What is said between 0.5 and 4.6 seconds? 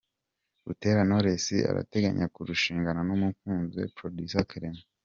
Butera Knowless arateganya kurushingana n’umukunzi we Producer